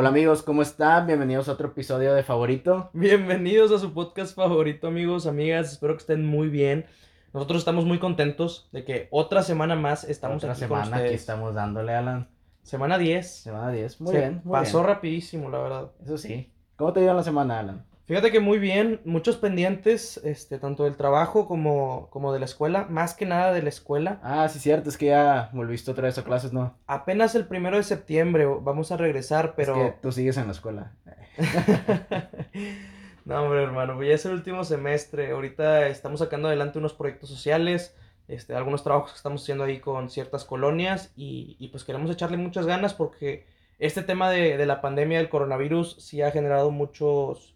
[0.00, 1.08] Hola amigos, ¿cómo están?
[1.08, 2.88] Bienvenidos a otro episodio de Favorito.
[2.92, 5.72] Bienvenidos a su podcast favorito, amigos, amigas.
[5.72, 6.86] Espero que estén muy bien.
[7.34, 11.02] Nosotros estamos muy contentos de que otra semana más estamos Otra aquí semana con aquí
[11.02, 11.20] ustedes.
[11.20, 12.28] estamos dándole, Alan.
[12.62, 13.28] Semana 10.
[13.42, 14.00] Semana 10.
[14.00, 14.86] Muy Se bien, muy Pasó bien.
[14.86, 15.90] rapidísimo, la verdad.
[16.04, 16.52] Eso sí.
[16.76, 17.84] ¿Cómo te dio la semana, Alan?
[18.08, 22.86] Fíjate que muy bien, muchos pendientes, este, tanto del trabajo como, como de la escuela,
[22.88, 24.18] más que nada de la escuela.
[24.22, 26.74] Ah, sí, cierto, es que ya volviste otra vez a clases, ¿no?
[26.86, 29.76] Apenas el primero de septiembre vamos a regresar, pero...
[29.76, 30.92] Es que tú sigues en la escuela.
[33.28, 35.32] No, hombre, hermano, pues ya es el último semestre.
[35.32, 37.94] Ahorita estamos sacando adelante unos proyectos sociales,
[38.26, 42.38] este, algunos trabajos que estamos haciendo ahí con ciertas colonias y, y pues queremos echarle
[42.38, 43.44] muchas ganas porque
[43.78, 47.54] este tema de, de la pandemia del coronavirus sí ha generado muchos,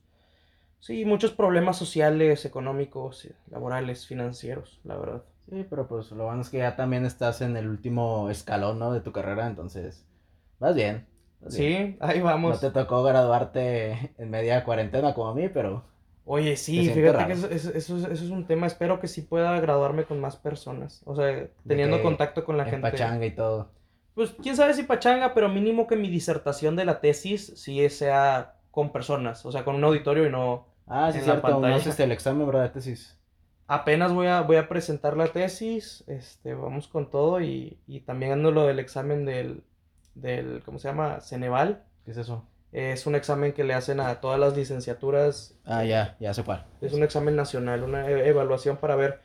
[0.83, 5.23] sí, muchos problemas sociales, económicos, laborales, financieros, la verdad.
[5.49, 8.93] Sí, pero pues lo bueno es que ya también estás en el último escalón, ¿no?
[8.93, 10.05] De tu carrera, entonces
[10.59, 11.07] vas bien.
[11.41, 11.93] vas bien.
[11.93, 12.61] Sí, ahí No vamos.
[12.61, 15.85] te tocó graduarte en media cuarentena como a mí, pero
[16.25, 17.27] Oye, sí, fíjate raro.
[17.27, 18.67] que eso, eso- eso es- eso es un tema.
[18.69, 21.03] Espero que sí pueda graduarme con más personas.
[21.05, 22.91] O sea, teniendo contacto con la en gente.
[22.91, 23.71] pachanga y todo.
[24.15, 28.55] Pues quién sabe si pachanga, pero mínimo que mi disertación de la tesis sí sea
[28.71, 29.45] con personas.
[29.45, 30.67] O sea, con un auditorio y no.
[30.87, 32.05] Ah, sí, En cierto, no pantalla.
[32.05, 32.63] el examen, ¿verdad?
[32.65, 33.17] De tesis.
[33.69, 36.05] Apenas voy a, voy a presentar la tesis.
[36.07, 37.41] Este, vamos con todo.
[37.41, 39.63] Y, y también ando lo del examen del,
[40.15, 40.63] del.
[40.65, 41.21] ¿Cómo se llama?
[41.21, 41.85] Ceneval.
[42.05, 42.45] ¿Qué es eso?
[42.73, 46.65] Es un examen que le hacen a todas las licenciaturas Ah, ya, ya sé cuál.
[46.81, 49.21] Es un examen nacional, una e- evaluación para ver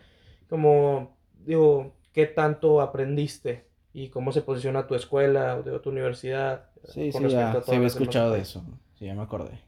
[0.50, 6.66] cómo, digo, qué tanto aprendiste y cómo se posiciona tu escuela o de- tu universidad
[6.84, 8.64] Sí, con sí, ya, todas había escuchado de eso.
[9.00, 9.60] Sí, ya me acordé.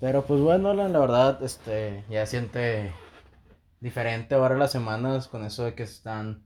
[0.00, 2.92] Pero pues bueno, la verdad, este, ya siente
[3.80, 6.42] diferente ahora las semanas con eso de que se están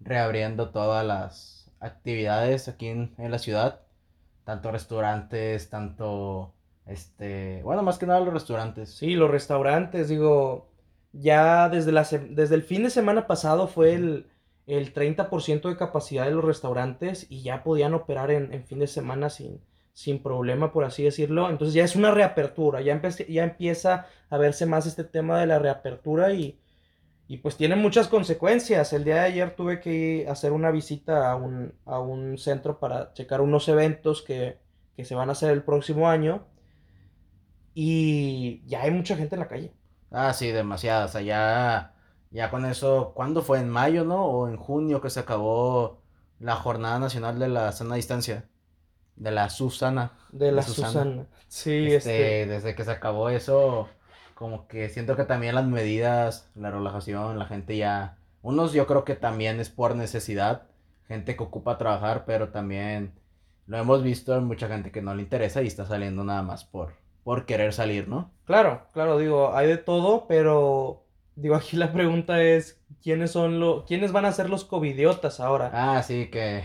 [0.00, 3.82] reabriendo todas las actividades aquí en, en la ciudad.
[4.44, 6.54] Tanto restaurantes, tanto,
[6.86, 8.90] este, bueno, más que nada los restaurantes.
[8.96, 10.68] Sí, los restaurantes, digo,
[11.12, 14.30] ya desde, la, desde el fin de semana pasado fue el,
[14.66, 18.86] el 30% de capacidad de los restaurantes y ya podían operar en, en fin de
[18.88, 19.60] semana sin,
[19.96, 21.48] sin problema, por así decirlo.
[21.48, 25.58] Entonces ya es una reapertura, ya, ya empieza a verse más este tema de la
[25.58, 26.60] reapertura y,
[27.28, 28.92] y pues tiene muchas consecuencias.
[28.92, 33.12] El día de ayer tuve que hacer una visita a un, a un centro para
[33.14, 34.58] checar unos eventos que,
[34.96, 36.46] que se van a hacer el próximo año
[37.74, 39.72] y ya hay mucha gente en la calle.
[40.10, 41.10] Ah, sí, demasiadas.
[41.10, 41.94] O sea, ya,
[42.30, 43.60] ya con eso, ¿cuándo fue?
[43.60, 44.24] ¿En mayo, no?
[44.26, 46.02] ¿O en junio que se acabó
[46.38, 48.48] la Jornada Nacional de la Sana Distancia?
[49.16, 50.12] De la Susana.
[50.30, 50.88] De la Susana.
[50.88, 51.26] Susana.
[51.48, 52.46] Sí, Este, este.
[52.46, 53.88] desde que se acabó eso,
[54.34, 58.18] como que siento que también las medidas, la relajación, la gente ya...
[58.42, 60.68] Unos yo creo que también es por necesidad,
[61.08, 63.12] gente que ocupa trabajar, pero también
[63.66, 66.64] lo hemos visto en mucha gente que no le interesa y está saliendo nada más
[66.64, 66.94] por,
[67.24, 68.30] por querer salir, ¿no?
[68.44, 73.84] Claro, claro, digo, hay de todo, pero digo, aquí la pregunta es, ¿quiénes son los,
[73.84, 75.70] quiénes van a ser los covidiotas ahora?
[75.72, 76.64] Ah, sí, que...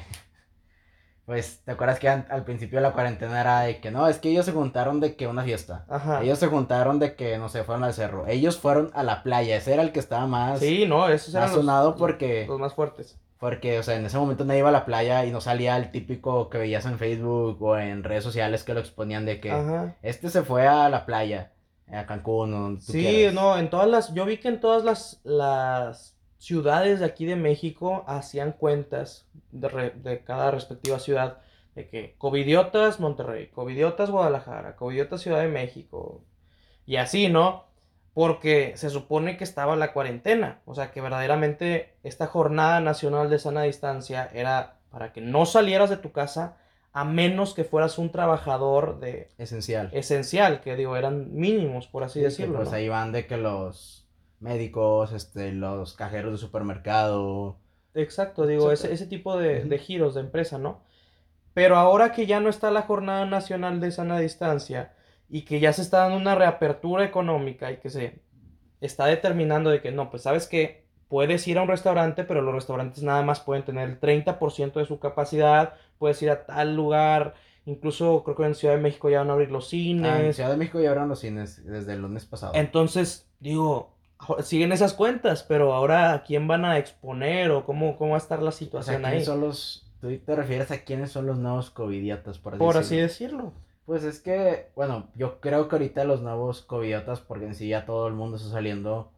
[1.31, 4.27] Pues, ¿te acuerdas que al principio de la cuarentena era de que no, es que
[4.27, 5.85] ellos se juntaron de que una fiesta?
[5.87, 6.21] Ajá.
[6.21, 8.27] Ellos se juntaron de que, no sé, fueron al cerro.
[8.27, 9.55] Ellos fueron a la playa.
[9.55, 13.17] Ese era el que estaba más, Sí, no, más los, sonado porque, los más fuertes.
[13.39, 15.89] porque, o sea, en ese momento nadie iba a la playa y no salía el
[15.91, 19.95] típico que veías en Facebook o en redes sociales que lo exponían de que Ajá.
[20.01, 21.53] este se fue a la playa,
[21.89, 23.33] a Cancún, o Sí, quieras.
[23.33, 27.35] no, en todas las, yo vi que en todas las, las ciudades de aquí de
[27.35, 31.38] México hacían cuentas de, re- de cada respectiva ciudad,
[31.75, 36.24] de que covidiotas Monterrey, covidiotas Guadalajara, covidiotas Ciudad de México,
[36.88, 37.66] y así, ¿no?
[38.13, 43.38] Porque se supone que estaba la cuarentena, o sea que verdaderamente esta jornada nacional de
[43.40, 46.58] sana distancia era para que no salieras de tu casa
[46.91, 49.90] a menos que fueras un trabajador de Esencial.
[49.94, 52.75] esencial, que digo, eran mínimos, por así que, decirlo, pues ¿no?
[52.75, 54.00] ahí van de que los
[54.41, 57.57] médicos, este, los cajeros de supermercado.
[57.94, 60.81] Exacto, digo, ese, ese tipo de, de giros de empresa, ¿no?
[61.53, 64.93] Pero ahora que ya no está la Jornada Nacional de Sana Distancia
[65.29, 68.22] y que ya se está dando una reapertura económica y que se
[68.82, 72.53] está determinando de que no, pues sabes que puedes ir a un restaurante, pero los
[72.55, 77.35] restaurantes nada más pueden tener el 30% de su capacidad, puedes ir a tal lugar,
[77.66, 79.66] incluso creo que en Ciudad de México ya van a abrir los
[80.02, 80.35] Ah, en cines.
[80.35, 82.53] Ciudad de México ya abrieron los cines desde el lunes pasado.
[82.55, 83.97] Entonces, digo,
[84.44, 88.20] siguen esas cuentas, pero ahora ¿a quién van a exponer o cómo, cómo va a
[88.20, 89.26] estar la O sea, situación ¿quiénes ahí?
[89.26, 89.88] son los...
[90.00, 93.53] Tú te refieres a quiénes son los nuevos covidiotas, por así Por así decirlo?
[93.85, 97.85] Pues es que, bueno, yo creo que ahorita los nuevos covidiotas, porque en sí ya
[97.85, 99.12] todo el mundo está saliendo,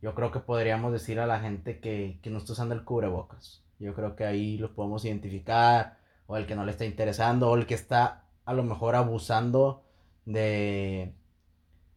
[0.00, 3.62] yo creo que podríamos decir a la gente que, que no está usando el cubrebocas.
[3.78, 7.56] Yo creo que ahí lo podemos identificar, o el que no le está interesando, o
[7.56, 9.82] el que está a lo mejor abusando
[10.26, 11.12] de,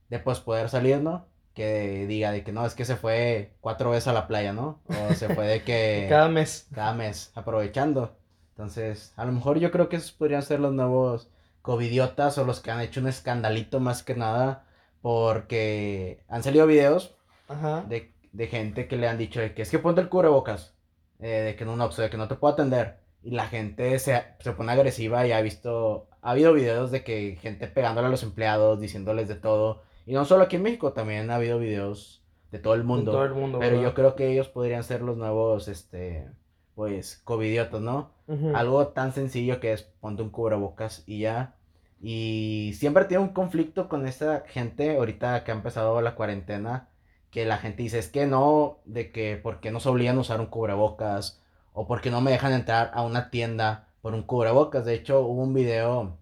[0.09, 1.25] de pues poder salir, ¿no?
[1.53, 4.81] Que diga de que no, es que se fue cuatro veces a la playa, ¿no?
[4.87, 6.07] O se fue de que...
[6.09, 6.67] cada mes.
[6.73, 8.15] Cada mes, aprovechando.
[8.49, 11.29] Entonces, a lo mejor yo creo que esos podrían ser los nuevos
[11.61, 14.65] covidiotas o los que han hecho un escandalito más que nada
[15.01, 17.15] porque han salido videos
[17.47, 17.83] Ajá.
[17.87, 20.73] de, de gente que le han dicho de que es que ponte el cubrebocas,
[21.19, 22.99] eh, de que un Oxxo, de que no te puedo atender.
[23.21, 27.37] Y la gente se, se pone agresiva y ha visto, ha habido videos de que
[27.41, 29.83] gente pegándole a los empleados, diciéndoles de todo.
[30.05, 33.11] Y no solo aquí en México, también ha habido videos de todo el mundo.
[33.11, 33.59] En todo el mundo.
[33.59, 33.89] pero ¿verdad?
[33.89, 36.29] yo creo que ellos podrían ser los nuevos, este,
[36.75, 38.11] pues, covidiotas, ¿no?
[38.53, 41.55] Algo tan sencillo que es ponte un cubrebocas y ya.
[42.01, 46.89] Y siempre tiene un conflicto con esta gente ahorita que ha empezado la cuarentena,
[47.31, 50.39] que la gente dice, es que no, de que por qué nos obligan a usar
[50.39, 51.41] un cubrebocas
[51.73, 54.85] o por qué no me dejan entrar a una tienda por un cubrebocas.
[54.85, 56.17] De hecho, hubo un video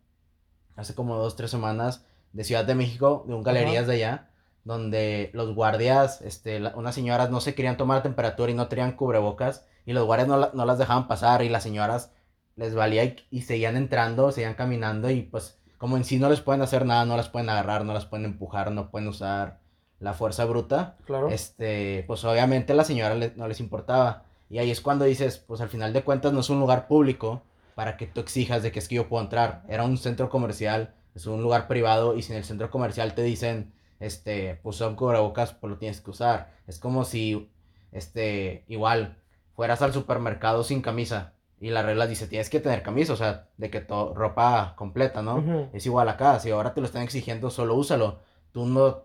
[0.75, 4.29] hace como dos, tres semanas de Ciudad de México, de un galerías de allá,
[4.63, 8.93] donde los guardias, este, la- unas señoras no se querían tomar temperatura y no tenían
[8.93, 12.11] cubrebocas y los guardias no, la- no las dejaban pasar y las señoras
[12.55, 16.41] les valía y, y seguían entrando, seguían caminando y pues como en sí no les
[16.41, 19.59] pueden hacer nada, no las pueden agarrar, no las pueden empujar, no pueden usar
[19.99, 21.29] la fuerza bruta, Claro.
[21.29, 24.23] este, pues obviamente a la señora le- no les importaba.
[24.49, 27.41] Y ahí es cuando dices, pues al final de cuentas no es un lugar público
[27.73, 29.63] para que tú exijas de que es que yo puedo entrar.
[29.69, 33.23] Era un centro comercial, es un lugar privado y si en el centro comercial te
[33.23, 36.53] dicen, este, pues son cubrebocas, pues lo tienes que usar.
[36.67, 37.51] Es como si,
[37.91, 39.17] este, igual,
[39.55, 43.49] fueras al supermercado sin camisa y la regla dice, tienes que tener camisa, o sea,
[43.57, 45.69] de que to ropa completa, ¿no?
[45.73, 48.19] Es igual acá, si ahora te lo están exigiendo, solo úsalo.
[48.51, 49.03] Tú no,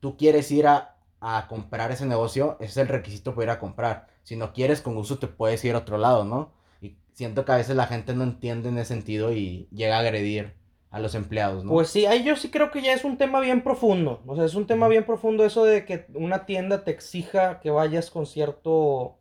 [0.00, 3.58] tú quieres ir a, a comprar ese negocio, ese es el requisito para ir a
[3.60, 4.06] comprar.
[4.22, 6.52] Si no quieres, con gusto te puedes ir a otro lado, ¿no?
[6.80, 10.00] Y siento que a veces la gente no entiende en ese sentido y llega a
[10.00, 10.54] agredir
[10.90, 11.70] a los empleados, ¿no?
[11.70, 14.22] Pues sí, ahí yo sí creo que ya es un tema bien profundo.
[14.26, 17.70] O sea, es un tema bien profundo eso de que una tienda te exija que
[17.70, 19.18] vayas con cierto,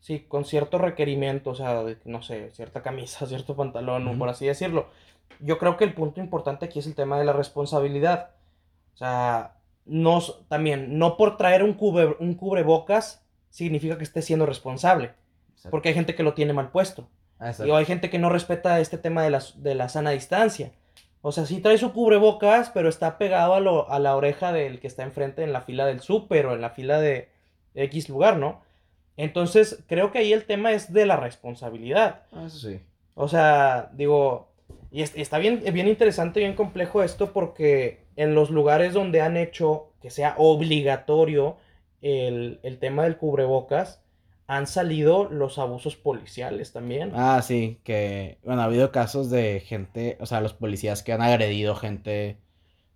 [0.00, 4.46] sí, con cierto requerimiento, o sea, de, no sé, cierta camisa, cierto pantalón, por así
[4.46, 4.88] decirlo.
[5.40, 8.30] Yo creo que el punto importante aquí es el tema de la responsabilidad.
[8.94, 14.46] O sea, no, también, no por traer un, cubre, un cubrebocas significa que estés siendo
[14.46, 15.12] responsable,
[15.50, 15.70] Exacto.
[15.70, 17.08] porque hay gente que lo tiene mal puesto.
[17.38, 17.76] Ah, Y exacto.
[17.76, 20.72] hay gente que no respeta este tema de la, de la sana distancia.
[21.22, 24.80] O sea, sí trae su cubrebocas, pero está pegado a, lo- a la oreja del
[24.80, 27.28] que está enfrente en la fila del súper o en la fila de
[27.74, 28.62] X lugar, ¿no?
[29.16, 32.22] Entonces, creo que ahí el tema es de la responsabilidad.
[32.32, 32.80] Ah, eso sí.
[33.14, 34.48] O sea, digo,
[34.90, 39.36] y es- está bien, bien interesante, bien complejo esto porque en los lugares donde han
[39.36, 41.56] hecho que sea obligatorio
[42.00, 44.02] el, el tema del cubrebocas,
[44.52, 47.12] han salido los abusos policiales también.
[47.14, 51.22] Ah, sí, que, bueno, ha habido casos de gente, o sea, los policías que han
[51.22, 52.38] agredido gente,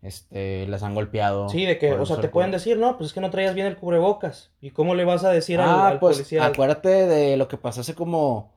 [0.03, 1.49] este, les han golpeado.
[1.49, 3.69] Sí, de que, o sea, te pueden decir, no, pues es que no traías bien
[3.69, 4.51] el cubrebocas.
[4.61, 6.45] ¿Y cómo le vas a decir al, Ah, al pues policía?
[6.45, 8.53] acuérdate de lo que pasó hace como,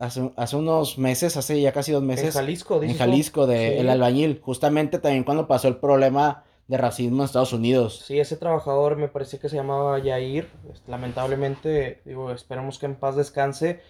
[0.00, 3.04] hace, hace unos meses, hace ya casi dos En meses, Jalisco, en dices tú.
[3.04, 3.78] Jalisco, de Sí.
[3.78, 8.00] el albañil, justamente también cuando pasó el problema de racismo en Estados Unidos.
[8.06, 10.48] Sí, ese trabajador me parecía que se llamaba Yair.
[10.72, 13.80] este, Lamentablemente, digo, esperemos que en paz descanse.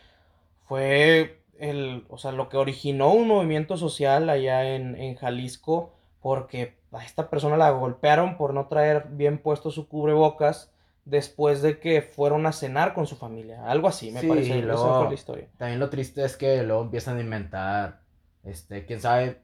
[0.67, 6.77] Fue el, o sea, lo que originó un movimiento social allá en, en Jalisco, porque
[6.93, 10.71] a esta persona la golpearon por no traer bien puesto su cubrebocas
[11.05, 13.65] después de que fueron a cenar con su familia.
[13.67, 14.59] Algo así, me Sí, parece.
[14.59, 15.49] Esa luego- fue la historia.
[15.59, 18.01] También lo triste es que luego empiezan a inventar,
[18.45, 19.41] este, quién sabe,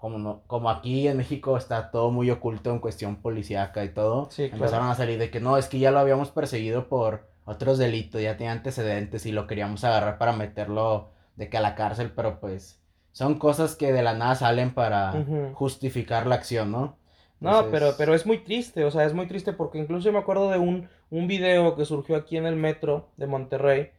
[0.00, 4.30] como, no, como aquí en México está todo muy oculto en cuestión policíaca y todo,
[4.30, 4.56] Sí, claro.
[4.56, 8.22] empezaron a salir de que no, es que ya lo habíamos perseguido por otros delitos,
[8.22, 12.40] ya tenía antecedentes y lo queríamos agarrar para meterlo de que a la cárcel, pero
[12.40, 12.80] pues
[13.12, 15.12] son cosas que de la nada salen para
[15.52, 16.96] justificar la acción, ¿no?
[17.40, 20.50] No, pero, pero es muy triste, o sea, es muy triste porque incluso me acuerdo
[20.50, 23.90] de un, un video que surgió aquí en el metro de Monterrey,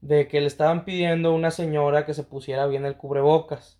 [0.00, 3.78] de que le estaban pidiendo a una señora que se pusiera bien el cubrebocas.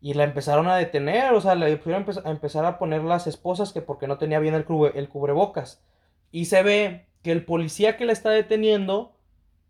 [0.00, 3.72] Y la empezaron a detener, o sea, le pusieron a empezar a poner las esposas
[3.72, 5.82] que porque no tenía bien el, cubre- el cubrebocas.
[6.30, 9.16] Y se ve que el policía que la está deteniendo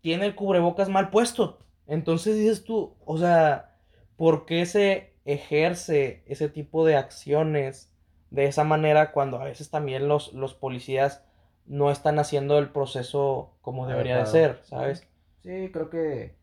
[0.01, 1.59] tiene el cubrebocas mal puesto.
[1.87, 3.75] Entonces dices tú, o sea,
[4.15, 7.91] ¿por qué se ejerce ese tipo de acciones
[8.29, 11.23] de esa manera cuando a veces también los, los policías
[11.65, 15.07] no están haciendo el proceso como debería de ser, ¿sabes?
[15.43, 16.35] Sí, creo que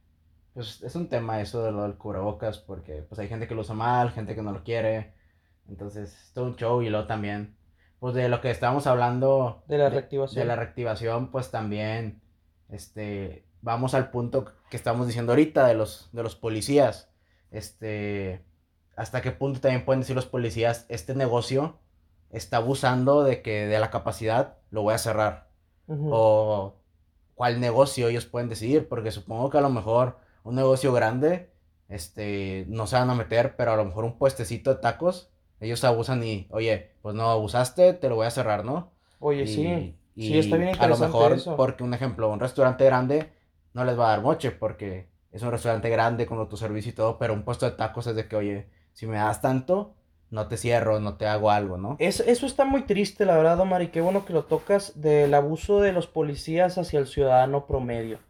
[0.58, 3.60] pues es un tema eso de lo del cubrebocas porque pues hay gente que lo
[3.60, 5.14] usa mal, gente que no lo quiere.
[5.68, 7.56] Entonces, es todo un show y luego también
[8.00, 10.40] pues de lo que estábamos hablando De la reactivación.
[10.40, 12.20] de la reactivación, pues también
[12.70, 17.08] este vamos al punto que estamos diciendo ahorita de los de los policías.
[17.52, 18.44] Este
[18.96, 21.78] hasta qué punto también pueden decir los policías, este negocio
[22.30, 25.50] está abusando de que de la capacidad, lo voy a cerrar.
[25.86, 26.10] Ujú.
[26.12, 26.80] O
[27.36, 31.50] cuál negocio ellos pueden decidir, porque supongo que a lo mejor un negocio grande,
[31.88, 35.30] este, no se van a meter, pero a lo mejor un puestecito de tacos,
[35.60, 38.92] ellos abusan y, oye, pues no abusaste, te lo voy a cerrar, ¿no?
[39.20, 39.94] Oye, Y- sí.
[40.14, 41.56] y sí, está bien A lo interesante mejor, eso.
[41.56, 43.32] porque un ejemplo, un restaurante grande
[43.74, 47.18] no les va a dar moche, porque es un restaurante grande con autoservicio y todo,
[47.18, 49.94] pero un puesto de tacos es de que, oye, si me das tanto,
[50.30, 51.96] no te cierro, no te hago algo, ¿no?
[51.98, 55.34] Es- eso está muy triste, la verdad, Omar, y qué bueno que lo tocas del
[55.34, 58.20] abuso de los policías hacia el ciudadano promedio.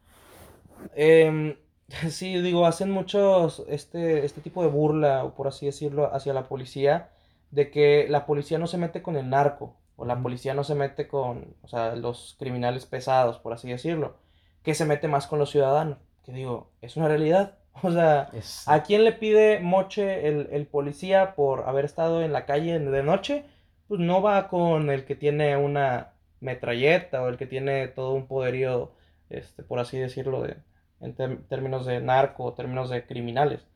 [0.95, 1.57] Em,
[2.11, 6.49] sí, digo, hacen muchos este, este tipo de burla, o por así decirlo, hacia la
[6.49, 7.11] policía,
[7.51, 10.75] de que la policía no se mete con el narco, o la policía no se
[10.75, 14.17] mete con, o sea, los criminales pesados, por así decirlo,
[14.63, 15.99] que se mete más con los ciudadanos.
[16.25, 17.55] Que digo, es una realidad.
[17.81, 18.29] O sea,
[18.67, 23.03] ¿A quién le pide moche el, el policía por haber estado en la calle de
[23.05, 23.45] noche?
[23.87, 28.27] Pues no va con el que tiene una metralleta o el que tiene todo un
[28.27, 28.91] poderío,
[29.31, 30.57] este, por así decirlo, de,
[31.01, 31.15] en
[31.49, 33.67] términos de narco términos de criminales.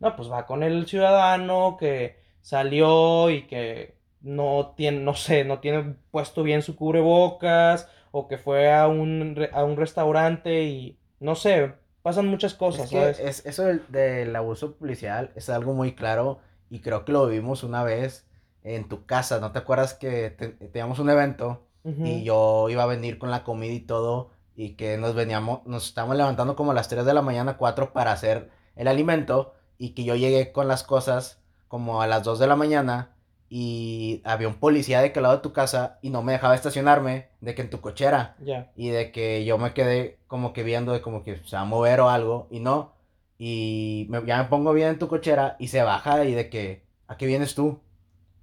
[0.00, 5.60] No, pues va con el ciudadano que salió y que no tiene, no sé, no
[5.60, 11.34] tiene puesto bien su cubrebocas o que fue a un, a un restaurante y no
[11.36, 13.18] sé, pasan muchas cosas, Es que ¿sabes?
[13.18, 17.62] es- eso del, del abuso policial es algo muy claro y creo que lo vivimos
[17.64, 18.26] una vez
[18.62, 21.66] en tu casa, ¿no te acuerdas que te- teníamos un evento
[22.00, 25.86] y yo iba a venir con la comida y todo y que nos veníamos, nos
[25.86, 29.90] estábamos levantando como a las 3 de la mañana, 4 para hacer el alimento y
[29.90, 33.14] que yo llegué con las cosas como a las 2 de la mañana
[33.48, 37.28] y había un policía de que lado de tu casa y no me dejaba estacionarme
[37.40, 38.34] de que en tu cochera.
[38.76, 41.66] Y de que yo me quedé como que viendo de como que se va a
[41.66, 42.92] mover o algo y no.
[43.38, 46.84] Y me- ya me pongo bien en tu cochera y se baja y de que
[47.08, 47.80] ¿a qué vienes tú?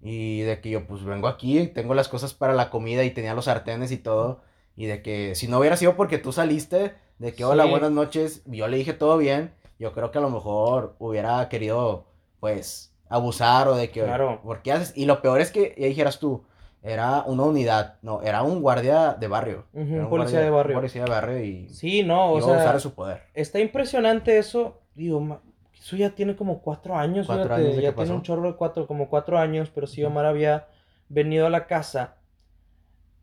[0.01, 3.34] Y de que yo pues vengo aquí, tengo las cosas para la comida y tenía
[3.34, 4.42] los sartenes y todo
[4.79, 7.69] y de que si no hubiera sido porque tú saliste, de que hola, Sí.
[7.69, 12.05] buenas noches, yo le dije todo bien, yo creo que a lo mejor hubiera querido
[12.39, 14.39] pues abusar o de que Claro.
[14.41, 14.93] ¿por qué haces?
[14.95, 16.43] Y lo peor es que ya dijeras tú,
[16.81, 19.65] era una unidad, no, era un guardia de barrio.
[19.74, 20.75] Un policía guardia- de barrio.
[20.75, 23.24] Un policía de barrio y Sí, no, o iba a usar sea, de su poder.
[23.33, 24.79] está impresionante eso.
[24.95, 25.41] Digo,
[25.77, 28.15] eso ya tiene como cuatro años, Cuatro fíjate, años de ya que tiene pasó.
[28.15, 30.03] un chorro de cuatro, como cuatro años, pero sí.
[30.05, 30.67] Omar había
[31.09, 32.15] venido a la casa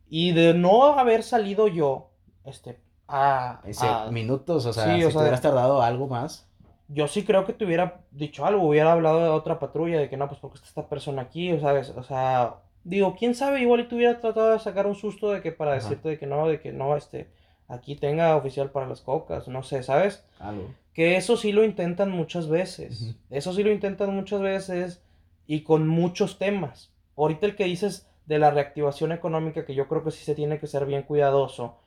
[0.09, 2.09] y de no haber salido yo,
[2.45, 6.07] este, a, Ese, a- minutos, o sea, sí, si o te sea- hubieras tardado algo
[6.07, 6.45] más.
[6.89, 10.17] yo sí creo que te hubiera dicho algo, hubiera hablado de otra patrulla, de que
[10.17, 13.81] no, pues porque está esta persona aquí, o sabes, o sea, digo, quién sabe, igual
[13.81, 15.81] y te hubiera tratado de sacar un susto de que para Ajá.
[15.81, 17.29] decirte de que no, de que no, este,
[17.67, 20.23] aquí tenga oficial para las cocas, no sé, ¿sabes?
[20.39, 20.69] Algo.
[20.93, 23.15] Que eso sí lo intentan muchas veces.
[23.29, 25.03] Eso sí lo intentan muchas veces
[25.45, 26.91] y con muchos temas.
[27.15, 30.59] Ahorita el que dices de la reactivación económica, que yo creo que sí se tiene
[30.59, 31.79] que ser bien cuidadoso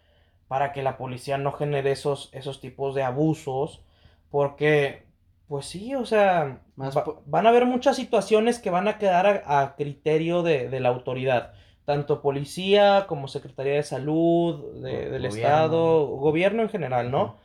[0.49, 3.83] para que la policía no genere esos, esos tipos de abusos,
[4.31, 5.05] porque,
[5.49, 8.99] pues sí, o sea, Más va- po- van a haber muchas situaciones que van a
[8.99, 11.53] quedar a, a criterio de, de la autoridad.
[11.85, 15.27] Tanto policía como Secretaría de Salud, de- del gobierno.
[15.27, 17.37] Estado, gobierno en general, ¿no?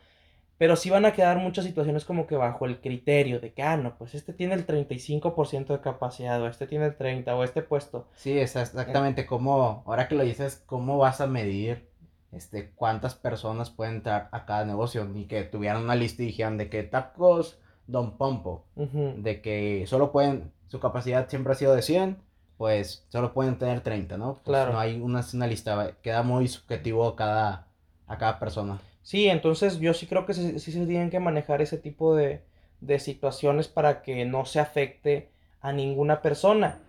[0.58, 3.76] Pero sí van a quedar muchas situaciones como que bajo el criterio de que, ah,
[3.76, 7.62] no, pues este tiene el 35% de capacidad, o este tiene el 30%, o este
[7.62, 8.06] puesto.
[8.14, 11.88] Sí, es exactamente como, ahora que lo dices, ¿cómo vas a medir
[12.32, 15.04] este, cuántas personas pueden entrar a cada negocio?
[15.04, 20.10] Ni que tuvieran una lista y dijeran de que tacos Don Pompo, de que solo
[20.10, 22.16] pueden, su capacidad siempre ha sido de 100,
[22.56, 24.32] pues solo pueden tener 30, ¿no?
[24.36, 24.72] Pues Claro.
[24.72, 27.66] no hay una, una lista, queda muy subjetivo cada,
[28.06, 28.78] a cada persona.
[29.06, 32.40] Sí, entonces yo sí creo que sí se tienen que manejar ese tipo de,
[32.80, 36.80] de situaciones para que no se afecte a ninguna persona.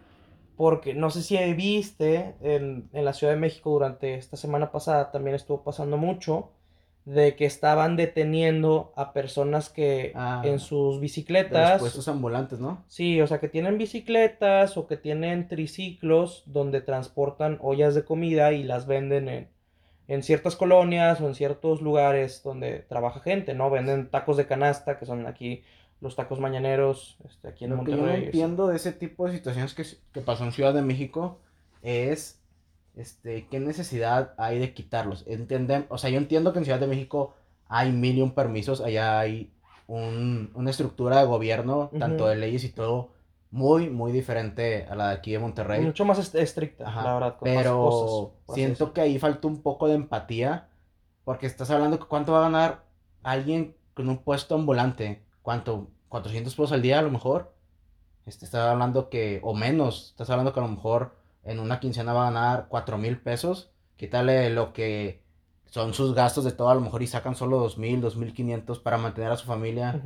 [0.55, 5.11] Porque no sé si viste en, en la Ciudad de México durante esta semana pasada
[5.11, 6.49] también estuvo pasando mucho
[7.05, 10.99] de que estaban deteniendo a personas que Ah, en sus
[11.43, 12.83] De los bicicletas puestos ambulantes, ¿no?
[12.87, 18.53] Sí, o sea, que tienen bicicletas o que tienen triciclos donde transportan ollas de comida
[18.53, 19.49] y las venden en,
[20.07, 23.69] en ciertas colonias o en ciertos lugares donde trabaja gente, ¿no?
[23.69, 25.63] Venden tacos de canasta, que son aquí
[25.99, 28.25] los tacos mañaneros, este, aquí en Lo que yo no Monterrey.
[28.25, 29.83] entiendo de ese tipo de situaciones que,
[30.13, 31.39] que pasó en Ciudad de México
[31.81, 32.39] es
[32.95, 35.23] este, qué necesidad hay de quitarlos.
[35.27, 37.33] Entendem, o sea, yo entiendo que en Ciudad de México
[37.67, 39.51] hay mil y un permisos, allá hay
[39.87, 42.29] un- una estructura de gobierno, tanto Ujú.
[42.31, 43.09] de leyes y todo,
[43.51, 45.83] muy, muy diferente a la de aquí de Monterrey.
[45.85, 49.47] Mucho más est- estricta, Ajá, la verdad, con más Pero cosas, siento que ahí falta
[49.47, 50.69] un poco de empatía,
[51.23, 52.83] porque estás hablando que cuánto va a ganar
[53.23, 57.53] alguien con un puesto ambulante, cuánto, 400 pesos al día a lo mejor.
[58.25, 62.13] este, estás hablando que, o menos, estás hablando que a lo mejor en una quincena
[62.13, 65.23] va a ganar cuatro mil pesos, quítale lo que
[65.65, 68.33] son sus gastos de todo, a lo mejor y sacan solo dos mil, dos mil
[68.33, 70.01] quinientos para mantener a su familia,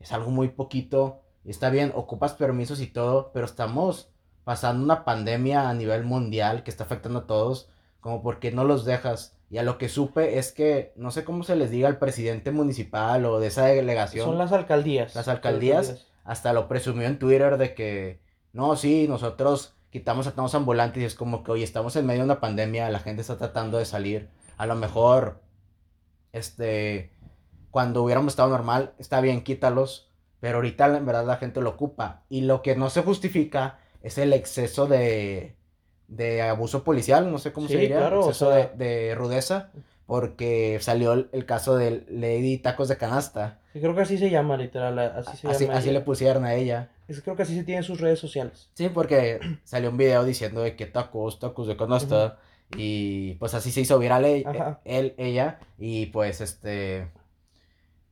[0.00, 4.10] es algo muy poquito, está bien, ocupas permisos y todo, pero estamos
[4.44, 7.68] pasando una pandemia a nivel mundial que está afectando a todos,
[8.00, 9.36] como porque no los dejas.
[9.50, 12.50] Y a lo que supe es que, no sé cómo se les diga al presidente
[12.50, 14.26] municipal o de esa delegación.
[14.26, 15.14] Son las alcaldías.
[15.14, 18.20] Las alcaldías, hasta lo presumió en Twitter de que,
[18.52, 22.20] no, sí, nosotros quitamos a todos ambulantes y es como que, oye, estamos en medio
[22.20, 24.30] de una pandemia, la gente está tratando de salir.
[24.56, 25.42] A lo mejor,
[26.32, 27.12] este,
[27.70, 30.11] cuando hubiéramos estado normal, está bien, quítalos.
[30.42, 32.24] Pero ahorita en verdad la gente lo ocupa.
[32.28, 35.54] Y lo que no se justifica es el exceso de,
[36.08, 39.70] de abuso policial, no sé cómo se diría, claro, exceso de, rudeza,
[40.04, 43.60] porque salió el, caso de Lady Tacos de Canasta.
[43.72, 45.78] Sí, creo que así se llama, literal, así se así, llama.
[45.78, 46.90] Así le pusieron a ella.
[47.06, 48.68] Es, creo que así se tiene en sus redes sociales.
[48.74, 52.40] Sí, porque salió un video diciendo de que tacos, tacos de canasta,
[52.76, 54.44] y pues así se hizo viral él,
[54.84, 57.12] él, ella, y pues este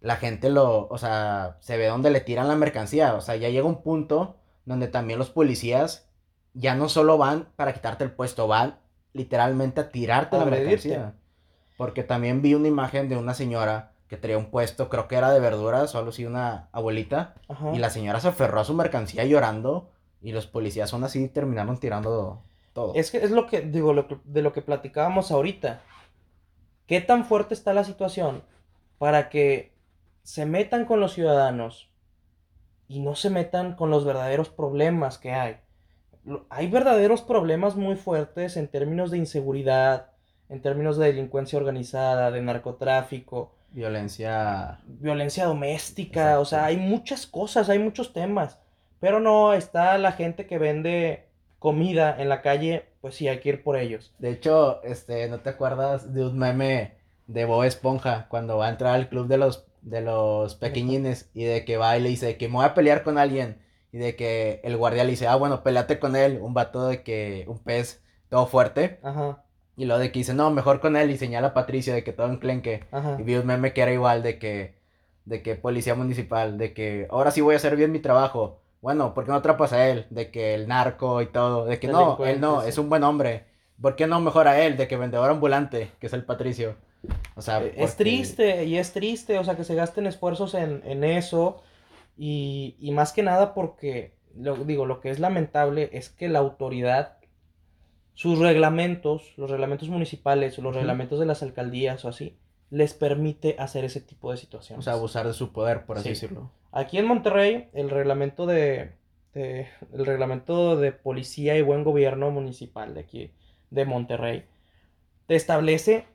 [0.01, 3.49] la gente lo, o sea, se ve donde le tiran la mercancía, o sea, ya
[3.49, 6.09] llega un punto donde también los policías
[6.55, 8.79] ya no solo van para quitarte el puesto, van
[9.13, 11.15] literalmente a tirarte la mercancía.
[11.77, 15.31] Porque también vi una imagen de una señora que traía un puesto, creo que era
[15.31, 17.35] de verduras o algo así, una abuelita,
[17.73, 19.91] y la señora se aferró a su mercancía llorando
[20.21, 22.43] y los policías son así terminaron tirando
[22.73, 22.93] todo.
[22.95, 25.83] Es que es lo que digo, de lo que platicábamos ahorita.
[26.87, 28.43] ¿Qué tan fuerte está la situación
[28.99, 29.73] para que
[30.31, 31.91] se metan con los ciudadanos
[32.87, 35.57] y no se metan con los verdaderos problemas que hay.
[36.51, 40.13] Hay verdaderos problemas muy fuertes en términos de inseguridad,
[40.49, 43.57] en términos de delincuencia organizada, de narcotráfico.
[43.73, 44.79] Violencia.
[44.87, 48.61] Violencia doméstica, o sea, hay muchas cosas, hay muchos temas.
[49.01, 51.27] Pero no, está la gente que vende
[51.59, 54.15] comida en la calle, pues sí, hay que ir por ellos.
[54.21, 56.95] De hecho, este, ¿no te acuerdas de un meme
[57.27, 61.45] de Bob Esponja cuando va a entrar al club de los de los pequeñines y
[61.45, 63.61] de que va y le dice que me voy a pelear con alguien
[63.93, 67.03] y de que el guardia le dice, ah, bueno, peleate con él, un vato de
[67.03, 69.01] que, un pez todo fuerte.
[69.03, 69.45] Ajá.
[69.77, 72.13] Y lo de que dice, no, mejor con él y señala a Patricio de que
[72.13, 72.87] todo enclenque.
[72.93, 73.17] Ajá.
[73.19, 74.79] Y vi un meme que era igual de que,
[75.25, 78.61] de que policía municipal, de que ahora sí voy a hacer bien mi trabajo.
[78.81, 80.07] Bueno, ¿por qué no atrapas a él?
[80.11, 83.47] De que el narco y todo, de que no, él no, es un buen hombre.
[83.81, 84.77] ¿Por qué no mejor a él?
[84.77, 86.77] De que vendedor ambulante, que es el Patricio.
[87.35, 91.05] O sea, eh, es triste y es triste, o sea, que se gasten esfuerzos en,
[91.05, 91.63] eso
[92.17, 97.19] y, más que nada porque, lo, digo, lo que es lamentable es que la autoridad,
[98.15, 102.37] sus reglamentos, los reglamentos municipales los reglamentos de las alcaldías o así,
[102.69, 104.81] les permite hacer ese tipo de situaciones.
[104.81, 106.51] O sea, abusar de su poder, por así decirlo.
[106.73, 108.93] Aquí en Monterrey, el reglamento de,
[109.35, 113.33] de, el reglamento de policía y buen gobierno municipal de aquí,
[113.71, 114.45] de Monterrey,
[115.27, 116.07] te establece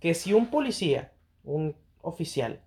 [0.00, 1.12] que si un policía,
[1.44, 2.60] un oficial,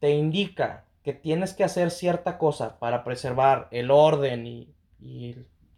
[0.00, 4.74] te indica que tienes que hacer cierta cosa para preservar el orden y,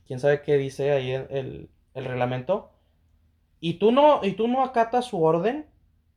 [0.06, 2.70] quién sabe qué dice ahí el, reglamento,
[3.60, 5.66] y tú, no, y tú no acatas su orden,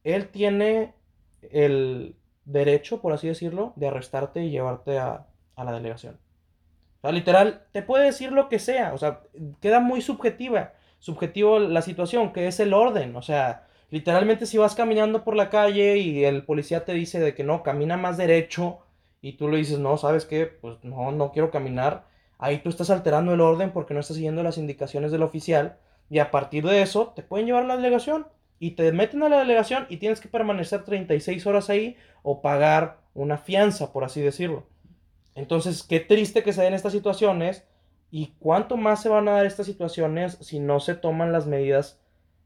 [0.04, 0.94] él tiene
[1.42, 6.18] el derecho, por así decirlo, de arrestarte y llevarte a, a la delegación.
[6.98, 9.22] O sea, literal, te puede decir lo que sea, o sea,
[9.62, 14.76] queda muy subjetiva, subjetivo la situación, que es el orden, o sea, Literalmente si vas
[14.76, 18.80] caminando por la calle y el policía te dice de que no, camina más derecho
[19.22, 20.46] y tú le dices, no, ¿sabes qué?
[20.46, 22.06] Pues no, no quiero caminar.
[22.38, 25.78] Ahí tú estás alterando el orden porque no estás siguiendo las indicaciones del oficial
[26.10, 28.28] y a partir de eso te pueden llevar a la delegación
[28.60, 33.00] y te meten a la delegación y tienes que permanecer 36 horas ahí o pagar
[33.14, 34.68] una fianza, por así decirlo.
[35.36, 37.66] Entonces, qué triste que se den estas situaciones
[38.12, 42.00] y cuánto más se van a dar estas situaciones si no se toman las medidas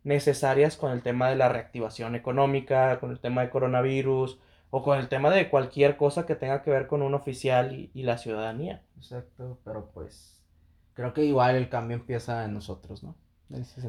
[0.09, 4.39] necesarias con el tema de la reactivación económica, con el tema de coronavirus
[4.71, 8.03] o con el tema de cualquier cosa que tenga que ver con un oficial y,
[8.03, 8.81] la ciudadanía.
[8.97, 10.41] Exacto, pero pues
[10.93, 13.15] creo que igual el cambio empieza en nosotros, ¿no?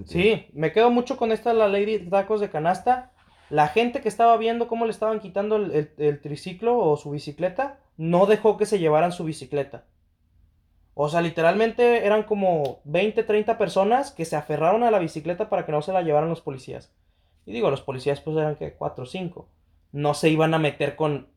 [0.06, 3.12] Sí, me quedo mucho con esta la ley de tacos de canasta.
[3.50, 8.26] La gente que estaba viendo cómo le estaban quitando el triciclo o su bicicleta, no
[8.26, 9.84] dejó que se llevaran su bicicleta.
[10.94, 15.64] O sea, literalmente eran como 20, 30 personas que se aferraron a la bicicleta para
[15.64, 16.92] que no se la llevaran los policías.
[17.46, 19.48] Y digo, los policías pues eran que 4 o 5.
[19.92, 21.28] No se iban a meter con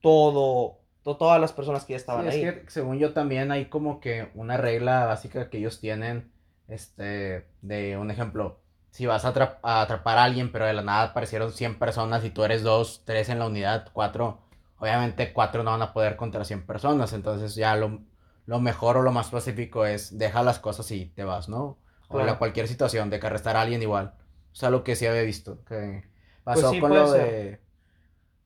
[0.00, 2.42] todo, todas las personas que ya estaban ahí.
[2.42, 6.30] Es que según yo también hay como que una regla básica que ellos tienen,
[6.68, 8.60] este, de un ejemplo.
[8.90, 12.44] Si vas a, atrapar a alguien, pero de la nada aparecieron 100 personas y tú
[12.44, 14.38] eres 2, 3 en la unidad, 4,
[14.78, 17.12] obviamente 4 no van a poder contra 100 personas.
[17.12, 18.00] Entonces ya lo,
[18.48, 21.78] lo mejor o lo más pacífico es deja las cosas y te vas, ¿no?
[22.08, 22.26] O Claro.
[22.26, 24.14] la cualquier situación, de que arrestar a alguien igual.
[24.52, 25.64] O sea, lo que sí había visto.
[25.66, 26.04] Que
[26.50, 27.22] Pues pasó sí, con lo ser.
[27.22, 27.60] de.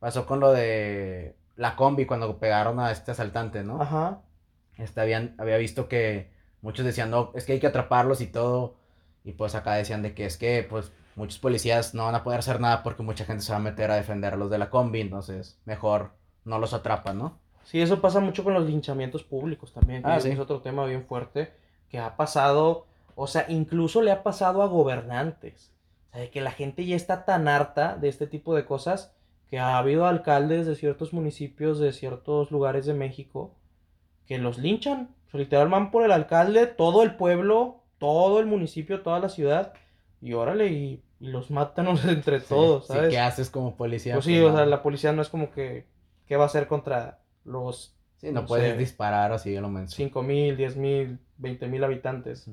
[0.00, 3.82] Pasó con lo de la combi cuando pegaron a este asaltante, ¿no?
[3.82, 4.22] Ajá.
[4.76, 8.76] Este, habían, había visto que muchos decían, no, es que hay que atraparlos y todo.
[9.24, 12.40] Y pues acá decían de que es que pues muchos policías no van a poder
[12.40, 14.70] hacer nada porque mucha gente se va a meter a defender a los de la
[14.70, 15.00] combi.
[15.02, 17.41] Entonces, mejor no los atrapan, ¿no?
[17.64, 20.30] Sí, eso pasa mucho con los linchamientos públicos también, Ah, es sí.
[20.38, 21.52] otro tema bien fuerte
[21.88, 25.70] que ha pasado, o sea, incluso le ha pasado a gobernantes.
[26.08, 29.12] O sea, de que la gente ya está tan harta de este tipo de cosas
[29.50, 33.54] que ha habido alcaldes de ciertos municipios, de ciertos lugares de México,
[34.26, 35.14] que los linchan.
[35.28, 39.28] O sea, literal van por el alcalde, todo el pueblo, todo el municipio, toda la
[39.28, 39.74] ciudad,
[40.20, 43.10] y órale, y, y los matan entre Sí, todos, sí, ¿sabes?
[43.10, 44.14] ¿qué haces como policía?
[44.14, 45.86] Pues sí, Pues o sea, la policía no es como que,
[46.26, 48.78] ¿qué va a hacer contra los Sí, no no puedes sé.
[48.78, 49.96] disparar así, lo menso.
[49.96, 52.50] 5 mil, 10 mil, 20 mil habitantes?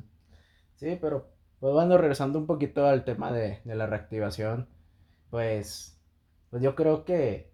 [0.76, 4.68] Sí, pero pues bueno, regresando un poquito al tema de, de la reactivación,
[5.30, 6.00] pues,
[6.50, 7.52] pues yo creo que,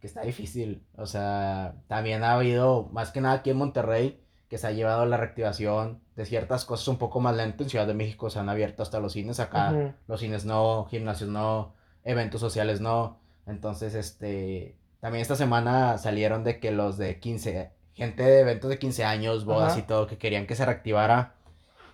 [0.00, 0.86] que está difícil.
[0.96, 5.04] O sea, también ha habido, más que nada aquí en Monterrey, que se ha llevado
[5.06, 7.62] la reactivación de ciertas cosas un poco más lento.
[7.64, 11.30] En Ciudad de México se han abierto hasta los cines, acá los cines no, gimnasios
[11.30, 13.20] no, eventos sociales no.
[13.46, 18.78] Entonces, este, también esta semana salieron de que los de 15, gente de eventos de
[18.78, 19.80] 15 años, bodas Ajá.
[19.80, 21.34] y todo, que querían que se reactivara.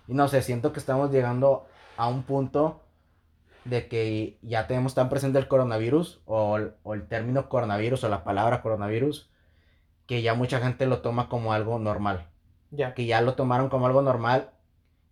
[0.07, 2.81] Y no sé, siento que estamos llegando a un punto
[3.63, 8.09] de que ya tenemos tan presente el coronavirus o el, o el término coronavirus o
[8.09, 9.29] la palabra coronavirus
[10.05, 12.27] que ya mucha gente lo toma como algo normal.
[12.71, 12.93] Ya.
[12.93, 14.51] Que ya lo tomaron como algo normal,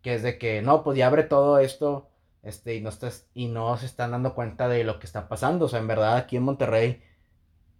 [0.01, 2.09] que es de que no, pues ya abre todo esto
[2.43, 5.65] este, y, no estás, y no se están dando cuenta de lo que está pasando.
[5.65, 7.01] O sea, en verdad aquí en Monterrey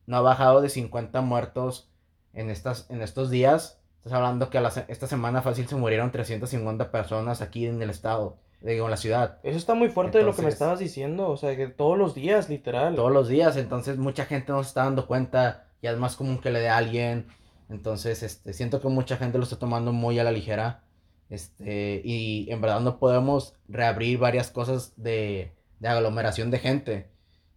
[0.06, 1.90] no ha bajado de 50 muertos
[2.34, 3.80] en, estas, en estos días.
[3.98, 7.90] Estás hablando que a la esta semana fácil se murieron 350 personas aquí en el
[7.90, 9.40] estado, digo, en la ciudad.
[9.44, 11.30] Eso está muy fuerte de lo que me estabas diciendo.
[11.30, 12.96] O sea, que todos los días, literal.
[12.96, 16.40] todos los días, entonces mucha gente no se está dando cuenta, ya es más común
[16.40, 17.28] que le dé a alguien,
[17.70, 20.84] entonces este, siento que mucha gente lo está tomando muy a la ligera,
[21.30, 27.10] este, y en verdad no podemos reabrir varias cosas de, de aglomeración de gente,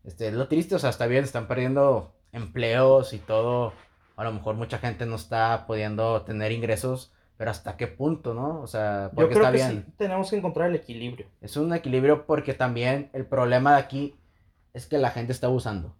[0.04, 3.72] este, es lo triste, o sea, está bien, están perdiendo empleos y todo,
[4.16, 8.60] a lo mejor mucha gente no está pudiendo tener ingresos, pero hasta qué punto, ¿no?
[8.60, 9.84] O sea, Yo porque creo está que bien.
[9.86, 11.26] sí tenemos que encontrar el equilibrio.
[11.40, 14.16] Es un equilibrio porque también el problema de aquí
[14.72, 15.94] es que la gente está abusando.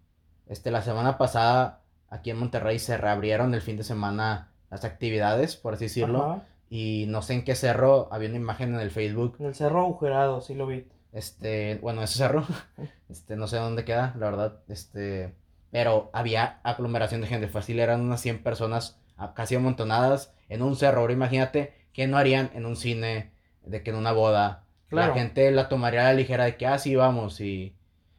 [0.47, 5.55] Este, la semana pasada aquí en Monterrey se reabrieron el fin de semana las actividades,
[5.55, 6.23] por así decirlo.
[6.23, 6.43] Ajá.
[6.69, 9.37] Y no sé en qué cerro, había una imagen en el Facebook.
[9.39, 10.85] En el cerro agujerado, sí lo vi.
[11.13, 12.43] Este, bueno, ese cerro,
[13.09, 14.59] este, no sé dónde queda, la verdad.
[14.67, 15.33] Este,
[15.71, 17.47] pero había aglomeración de gente.
[17.47, 21.01] Fácil eran unas 100 personas a- casi amontonadas en un cerro.
[21.01, 23.31] Ahora imagínate qué no harían en un cine,
[23.63, 24.63] de que en una boda.
[24.87, 25.13] Claro.
[25.13, 27.41] La gente la tomaría a la ligera de que, ah, sí, vamos.
[27.41, 27.75] Y,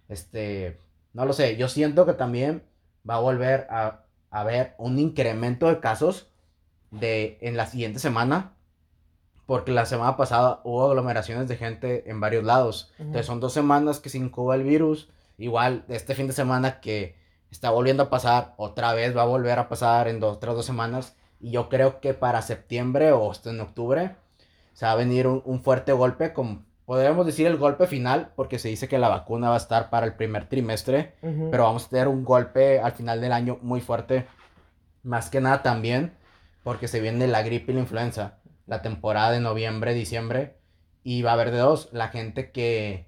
[0.09, 0.79] este,
[1.13, 1.57] no lo sé.
[1.57, 2.65] Yo siento que también
[3.09, 6.29] va a volver a, haber un incremento de casos
[6.91, 8.53] de, en la siguiente semana.
[9.47, 12.93] Porque la semana pasada hubo aglomeraciones de gente en varios lados.
[12.99, 15.09] Entonces son dos semanas que se incuba el virus.
[15.39, 17.17] Igual este fin de semana que
[17.51, 20.67] está volviendo a pasar, otra vez va a volver a pasar en dos, otras dos
[20.67, 21.17] semanas.
[21.41, 24.17] Y yo creo que para septiembre o hasta en octubre
[24.73, 28.59] se va a venir un, un fuerte golpe, como podríamos decir el golpe final, porque
[28.59, 31.15] se dice que la vacuna va a estar para el primer trimestre.
[31.21, 34.27] Pero vamos a tener un golpe al final del año muy fuerte.
[35.03, 36.17] Más que nada también
[36.63, 38.39] porque se viene la gripe y la influenza.
[38.67, 40.57] La temporada de noviembre, diciembre.
[41.03, 41.91] Y va a haber de dos.
[41.93, 43.08] La gente que,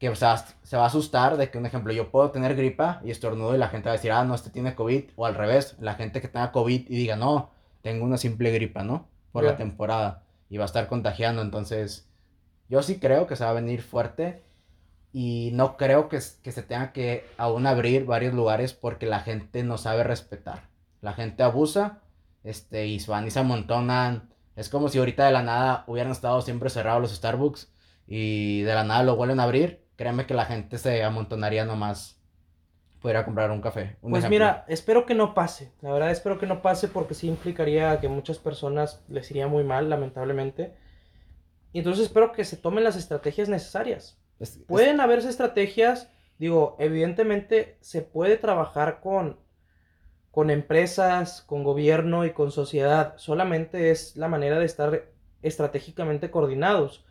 [0.00, 2.56] que se, va, a- se va a asustar de que, un ejemplo, yo puedo tener
[2.56, 5.10] gripa y estornudo y la gente va a decir, ah, no, este tiene COVID.
[5.14, 7.50] O al revés, la gente que tenga COVID y diga, no,
[7.82, 9.08] tengo una simple gripa, ¿no?
[9.30, 10.24] Por la temporada.
[10.48, 11.42] Y va a estar contagiando.
[11.42, 12.08] Entonces,
[12.68, 14.42] yo sí creo que se va a venir fuerte.
[15.12, 19.76] Y no creo que, se tenga que aún abrir varios lugares porque la gente no
[19.76, 20.68] sabe respetar.
[21.02, 21.98] La gente abusa,
[22.42, 24.30] este, y se van y se amontonan.
[24.56, 27.72] Es como si ahorita de la nada hubieran estado siempre cerrados los Starbucks
[28.06, 29.84] y de la nada lo vuelven a abrir.
[30.00, 32.18] Créeme que la gente se amontonaría nomás
[33.02, 33.98] por ir a comprar un café.
[34.00, 34.30] un Pues ejemplo.
[34.30, 35.72] mira, espero que no pase.
[35.82, 39.62] La verdad espero que no pase porque sí implicaría que muchas personas les iría muy
[39.62, 40.72] mal, lamentablemente.
[41.74, 44.18] Y entonces espero que se tomen las estrategias necesarias.
[44.38, 46.08] Es- es- Pueden haberse estrategias,
[46.38, 49.38] digo, evidentemente se puede trabajar con,
[50.30, 53.14] con empresas, con gobierno y con sociedad.
[53.18, 55.04] Solamente es la manera de estar
[55.42, 57.04] estratégicamente coordinados.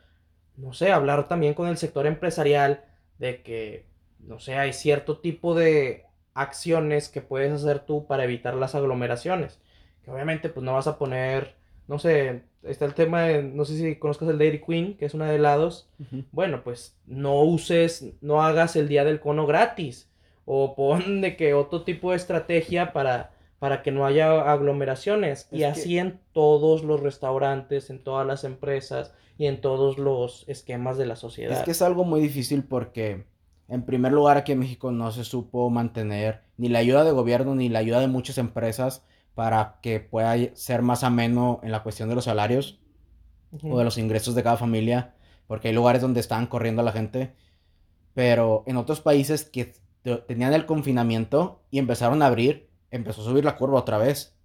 [0.60, 2.84] No sé, hablar también con el sector empresarial
[3.18, 3.86] de que,
[4.20, 9.60] no sé, hay cierto tipo de acciones que puedes hacer tú para evitar las aglomeraciones.
[10.04, 11.56] que obviamente pues no vas a poner,
[11.88, 15.14] no sé, está el tema de, no sé si conozcas el Dairy Queen, que es
[15.14, 15.90] una de helados,
[16.32, 20.10] bueno, pues no uses, no hagas el día del cono gratis,
[20.46, 25.64] o pon de que otro tipo de estrategia para, para que no haya aglomeraciones, y
[25.64, 31.06] así en todos los restaurantes, en todas las empresas y en todos los esquemas de
[31.06, 31.58] la sociedad.
[31.58, 33.26] Es que es algo muy difícil porque
[33.70, 37.54] en primer lugar, aquí en México no se supo mantener ni la ayuda de gobierno
[37.54, 42.10] ni la ayuda de muchas empresas para que pueda ser más ameno en la cuestión
[42.10, 42.80] de los salarios
[43.64, 45.16] o de los ingresos de cada familia,
[45.48, 47.34] porque hay lugares donde estaban corriendo a la gente,
[48.14, 49.74] pero en otros países que
[50.28, 54.36] tenían el confinamiento y empezaron a abrir, empezó a subir la curva otra vez.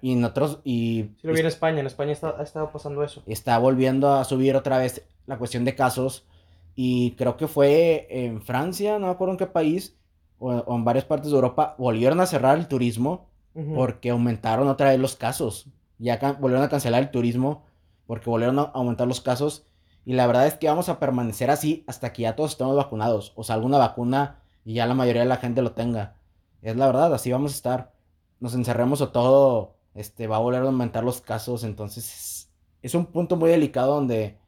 [0.00, 1.10] Y en otros, y...
[1.20, 3.22] Sí lo vi en España, en España está, ha estado pasando eso.
[3.26, 6.26] Está volviendo a subir otra vez la cuestión de casos
[6.74, 9.96] y creo que fue en Francia, no me acuerdo en qué país,
[10.38, 13.28] o, en varias partes de Europa, volvieron a cerrar el turismo
[13.74, 15.66] porque aumentaron otra vez los casos.
[15.98, 17.66] Ya volvieron a cancelar el turismo
[18.06, 19.66] porque volvieron a aumentar los casos.
[20.04, 23.32] Y la verdad es que vamos a permanecer así hasta que ya todos estemos vacunados.
[23.36, 26.16] O sea, alguna vacuna y ya la mayoría de la gente lo tenga.
[26.62, 27.92] Es la verdad, así vamos a estar.
[28.40, 31.64] Nos encerremos o todo, este, va a volver a aumentar los casos.
[31.64, 34.38] Entonces, es un punto muy delicado donde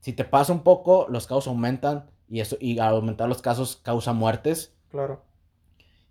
[0.00, 3.76] si te pasa un poco, los casos aumentan y, eso, y al aumentar los casos
[3.82, 4.74] causa muertes.
[4.90, 5.22] Claro.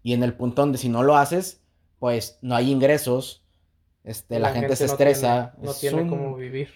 [0.04, 1.62] Y en el punto donde si no lo haces,
[2.00, 3.44] pues no hay ingresos,
[4.04, 5.56] este, la, gente, se estresa.
[5.62, 6.70] no tiene cómo vivir.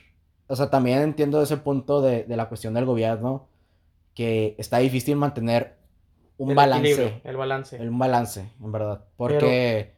[0.48, 3.48] O sea, también entiendo ese punto de, la cuestión del gobierno,
[4.14, 5.78] que está difícil mantener
[6.42, 7.22] un balance.
[7.24, 7.80] El balance.
[7.80, 9.06] un balance, en verdad.
[9.16, 9.94] Porque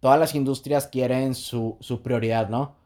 [0.00, 2.76] todas las industrias quieren su, su prioridad, ¿no?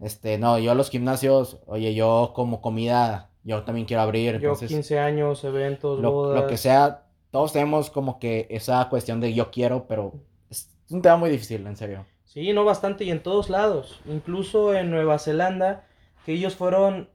[0.00, 4.40] Este, no, yo los gimnasios, oye, yo como comida, yo también quiero abrir.
[4.40, 6.42] Yo 15 años, eventos, lo, bodas.
[6.42, 10.14] Lo que sea, todos tenemos como que esa cuestión de yo quiero, pero
[10.50, 12.04] es un tema muy difícil, en serio.
[12.24, 14.00] Sí, no bastante, y en todos lados.
[14.06, 15.84] Incluso en Nueva Zelanda,
[16.26, 17.08] que ellos fueron,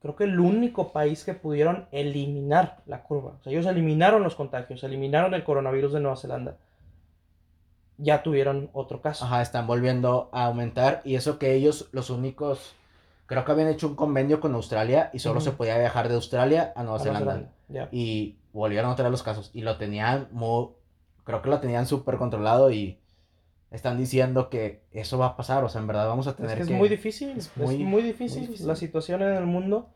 [0.00, 3.36] creo que el único país que pudieron eliminar la curva.
[3.40, 6.56] O sea, ellos eliminaron los contagios, eliminaron el coronavirus de Nueva Zelanda
[7.98, 9.24] ya tuvieron otro caso.
[9.24, 12.74] Ajá, están volviendo a aumentar y eso que ellos, los únicos,
[13.26, 16.72] creo que habían hecho un convenio con Australia y solo se podía viajar de Australia
[16.74, 17.50] a Nueva Zelanda.
[17.90, 20.68] Y volvieron a traer los casos y lo tenían muy,
[21.24, 22.98] creo que lo tenían súper controlado y
[23.70, 26.66] están diciendo que eso va a pasar, o sea, en verdad vamos a tener es
[26.66, 26.72] que...
[26.72, 29.90] Es muy difícil, es muy, difícil, la situación en el mundo.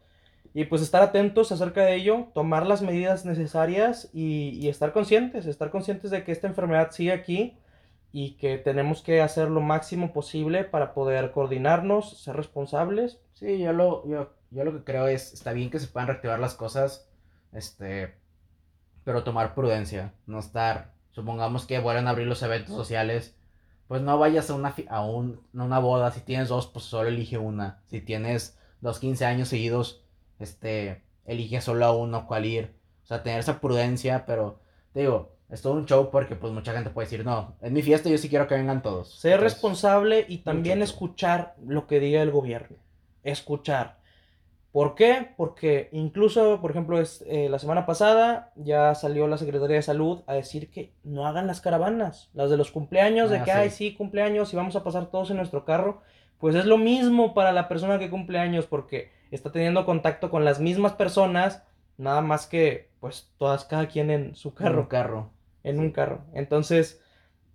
[0.54, 5.46] Y pues estar atentos acerca de ello, tomar las medidas necesarias y, y estar conscientes,
[5.46, 7.56] estar conscientes de que esta enfermedad sigue aquí,
[8.12, 13.18] y que tenemos que hacer lo máximo posible para poder coordinarnos, ser responsables.
[13.32, 16.38] Sí, yo lo, yo, yo lo que creo es, está bien que se puedan reactivar
[16.38, 17.08] las cosas,
[17.52, 18.14] este,
[19.02, 23.35] pero tomar prudencia, no estar, supongamos que vuelvan a abrir los eventos sociales,
[23.92, 27.37] pues no vayas a una, a, un, una boda, si tienes dos, pues solo elige
[27.37, 30.02] una, si tienes dos 15 años seguidos,
[30.38, 32.74] este, elige solo a uno cuál ir,
[33.05, 34.61] o sea, tener esa prudencia, pero,
[34.94, 37.83] te digo, es todo un show porque pues mucha gente puede decir, no, en mi
[37.83, 39.14] fiesta yo sí quiero que vengan todos.
[39.14, 42.78] Ser responsable y también escuchar lo que diga el gobierno.
[43.22, 43.98] Escuchar.
[44.72, 45.35] ¿Por qué?
[45.37, 50.22] Porque incluso, por ejemplo, es, eh, la semana pasada ya salió la Secretaría de Salud
[50.26, 53.70] a decir que no hagan las caravanas, las de los cumpleaños, de ah, que, hay
[53.70, 56.00] sí, cumpleaños y vamos a pasar todos en nuestro carro.
[56.38, 60.44] Pues es lo mismo para la persona que cumple años porque está teniendo contacto con
[60.44, 61.62] las mismas personas,
[61.98, 64.88] nada más que, pues, todas, cada quien en su carro.
[64.88, 65.30] carro
[65.62, 66.24] en un carro.
[66.35, 67.00] Entonces,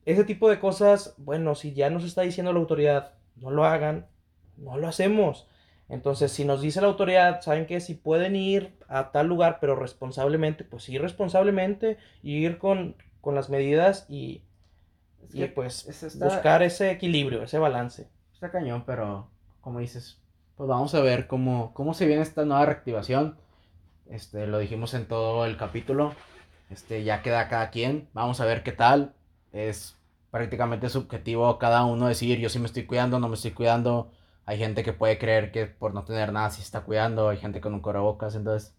[0.05, 4.07] ese tipo de cosas, bueno, si ya nos está diciendo la autoridad, no lo hagan,
[4.55, 5.47] no lo hacemos.
[5.89, 9.75] Entonces, si nos dice la autoridad, ¿saben que Si pueden ir a tal lugar, pero
[9.75, 14.41] responsablemente, pues ir responsablemente, ir con, con las medidas y,
[15.31, 15.85] y pues
[16.19, 18.09] buscar ese equilibrio, ese balance.
[18.33, 19.29] Está cañón, pero
[19.61, 20.19] como dices,
[20.55, 23.37] pues vamos a ver cómo, cómo se viene esta nueva reactivación.
[24.09, 26.13] Este, lo dijimos en todo el capítulo.
[26.69, 28.09] Este, ya queda cada quien.
[28.13, 29.13] Vamos a ver qué tal.
[29.53, 29.95] Es
[30.31, 34.11] prácticamente subjetivo cada uno decir yo sí me estoy cuidando, no me estoy cuidando.
[34.47, 37.27] Hay gente que puede creer que por no tener nada sí está cuidando.
[37.27, 38.73] Hay gente con un bocas Entonces,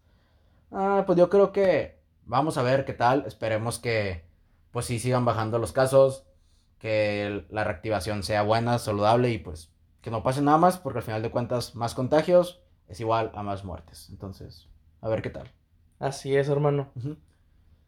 [0.72, 3.24] ah, pues yo creo que vamos a ver qué tal.
[3.26, 4.24] Esperemos que
[4.72, 6.24] pues sí sigan bajando los casos.
[6.78, 10.78] Que la reactivación sea buena, saludable y pues que no pase nada más.
[10.78, 14.08] Porque al final de cuentas más contagios es igual a más muertes.
[14.08, 14.68] Entonces,
[15.02, 15.50] a ver qué tal.
[15.98, 16.88] Así es, hermano.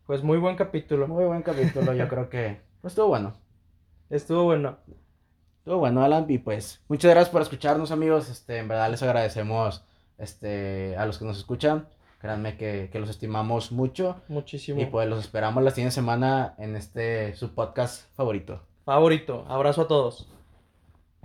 [0.06, 1.08] Pues muy buen capítulo.
[1.08, 3.36] Muy buen capítulo, yo creo que pues, estuvo bueno.
[4.10, 4.76] Estuvo bueno.
[5.70, 8.28] Estuvo bueno, Alan, y pues muchas gracias por escucharnos, amigos.
[8.28, 9.85] Este, en verdad les agradecemos
[10.18, 11.87] este, a los que nos escuchan.
[12.20, 14.16] Créanme que, los estimamos mucho.
[14.26, 14.80] Muchísimo.
[14.80, 18.61] Y pues los esperamos la siguiente semana en este su podcast favorito.
[18.85, 19.44] Favorito.
[19.46, 20.26] Abrazo a todos.